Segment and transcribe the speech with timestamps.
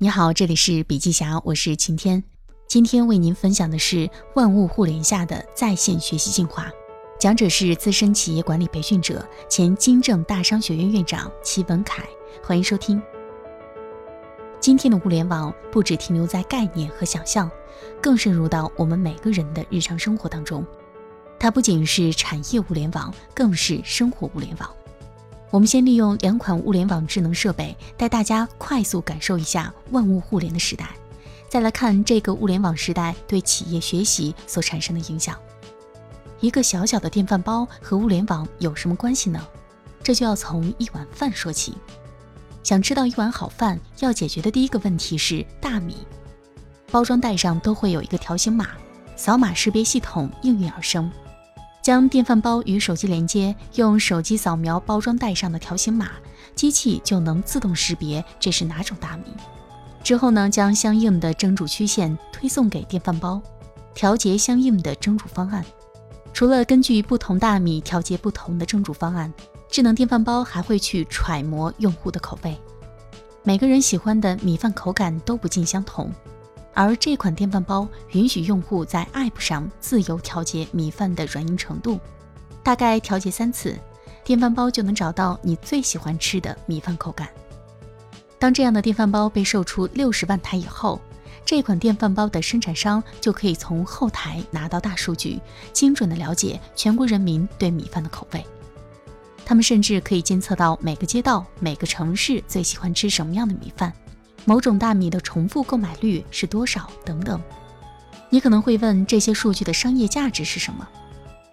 [0.00, 2.22] 你好，这里是笔记侠，我是晴天。
[2.68, 6.70] 今天为您分享的是万物互联下的在线学习进化，
[7.18, 12.04] 讲者是资深企业管理培训者、前金正大商学院院长齐文凯。
[12.44, 13.02] 欢迎收听。
[14.60, 17.50] 今天的物联网不只停留在概念和想象，
[18.00, 20.64] 更深入到我们每个人的日常生活当中。
[21.40, 24.70] 它不仅是产业物联网，更是生活物联网。
[25.50, 30.90] 我们先利用两款物联网智能设备，带大家快速感受一下万物互联的时代。
[31.48, 35.34] 再来看这个物联网时代对企业学习所产生的影响。
[36.40, 39.40] 一个小小的电饭煲和物联网有什么关系呢？
[40.02, 41.74] 这就要从一碗饭说起。
[42.62, 45.96] 想吃到一碗好饭，要解决的第一个问题是大米。
[46.90, 48.68] 包装袋上都会有一个条形码，
[49.16, 51.10] 扫码识别系统应运而生。
[51.82, 56.10] 将电饭煲与手机连接，用手机扫描包装袋上的条形码，
[56.54, 59.24] 机器就能自动识别这是哪种大米。
[60.02, 63.40] 之后呢，将相应的蒸煮曲线推送给电饭煲，
[63.94, 65.64] 调节相应的蒸煮方案。
[66.32, 69.32] 除了根据不同大米调节不同的蒸煮方案，
[69.70, 72.56] 智能电饭煲还会去揣摩用户的口味。
[73.42, 76.12] 每个人喜欢的米饭口感都不尽相同。
[76.78, 81.98] 而这款电饭煲允许用户在 App 上自由调节米饭的软硬程度，
[82.62, 83.76] 大概调节三次，
[84.22, 87.28] 电饭煲就能找到你最喜欢吃的米饭口感。
[88.38, 91.00] 当这样的电饭煲被售出六十万台以后，
[91.44, 95.40] 这款电饭煲的生产商就可以从后台拿到大数据，
[95.72, 98.46] 精准的了解全国人民对米饭的口味。
[99.44, 103.92] 他们甚至可以监测到每个街道、每个城市最喜欢吃什么样的米饭。
[104.48, 106.90] 某种大米的重复购买率是多少？
[107.04, 107.38] 等等，
[108.30, 110.88] 你可能会问，这些数据的商业价值是什么？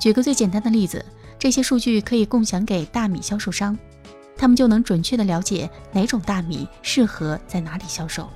[0.00, 1.04] 举个最简单的例子，
[1.38, 3.78] 这些数据可以共享给大米销售商，
[4.36, 8.28] 他们就能准确的了解哪种大米适合在哪里销售。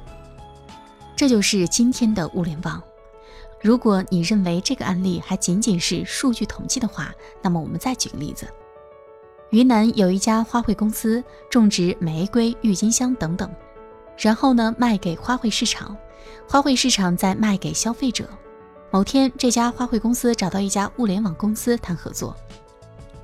[1.16, 2.80] 这就是今天的物联网。
[3.60, 8.46] 如果你认为这个案例还仅仅是数据统计的话，那么我们再举个例子：
[9.50, 13.52] 云南有一家花卉公司，种植玫瑰、郁金香等等。
[14.16, 15.96] 然后呢，卖给花卉市场，
[16.48, 18.28] 花卉市场再卖给消费者。
[18.90, 22.36] 某天，这家花卉公司找到一家物联网公司谈合作。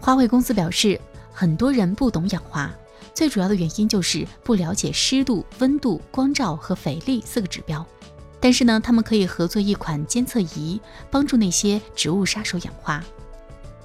[0.01, 1.01] 花卉公司表示，
[1.33, 2.75] 很多人不懂养花，
[3.15, 7.87] 最主要的原因就是不了解湿度、温度、光照和肥力四个指标。
[8.41, 10.81] 但是呢，他们可以合作一款监测仪，
[11.11, 13.03] 帮助那些植物杀手养花。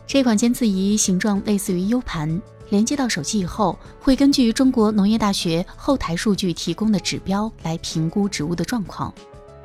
[0.08, 2.42] 这款监测仪形状类似于 U 盘。
[2.70, 9.14] 连接到手机以后，会根据中国农业大学后台数据提供的指标来评估植物的状况，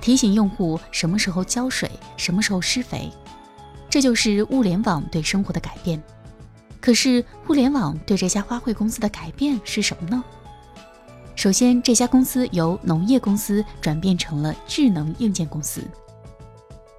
[0.01, 3.11] 提醒用户什么时候浇水，什么时候施肥。
[3.89, 6.03] 这就是物联网对生活的改变。
[6.81, 10.23] 可是，物联网对这家花卉公司的改变是什么呢？
[11.35, 15.83] 首先，这家公司由农业公司转变成了智能硬件公司。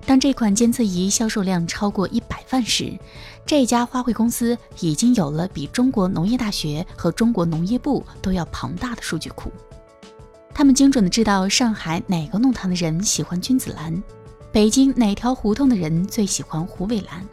[0.06, 2.97] 当这款监测仪销售量超过一百万时，
[3.45, 9.51] 这家花卉公司已经有了比中国农业大学和中国农业部都要庞大的数据库。
[10.53, 14.03] 他们精准的知道上海哪个弄堂的人喜欢君子兰，
[14.51, 17.25] 北京哪条胡同的人最喜欢虎尾兰。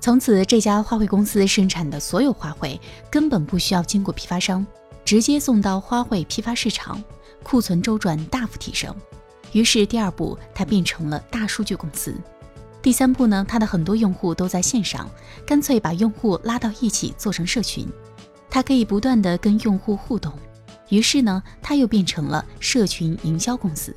[0.00, 2.76] 从此，这家花卉公司生产的所有花卉
[3.08, 4.66] 根本不需要经过批发商，
[5.04, 7.02] 直接送到花卉批发市场，
[7.44, 8.92] 库存周转大幅提升。
[9.52, 12.14] 于是，第二步，它变成了大数据公司。
[12.80, 15.08] 第三步呢，它的很多用户都在线上，
[15.46, 17.86] 干脆把用户拉到一起做成社群，
[18.50, 20.32] 它可以不断的跟用户互动。
[20.88, 23.94] 于是呢，它又变成了社群营销公司。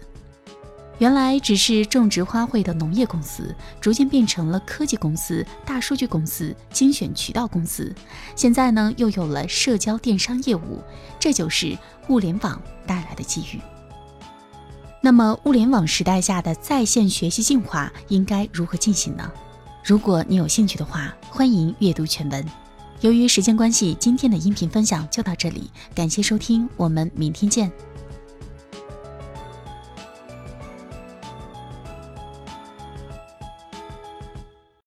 [0.98, 7.94] 原来只是种植花卉的农业公司，逐渐变成了科技公司、大数据公司、精选渠道公司。
[8.34, 10.82] 现在呢，又有了社交电商业务，
[11.20, 11.78] 这就是
[12.08, 13.60] 物联网带来的机遇。
[15.06, 19.32] 那么，物联网时代下的在线学习进化应该如何进行呢？
[19.84, 22.44] 如果你有兴趣的话，欢迎阅读全文。
[23.02, 27.72] 由于时间关系，今天的音频分享就到这里，感谢收听，我们明天见。